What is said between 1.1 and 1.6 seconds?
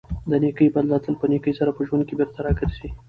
په نېکۍ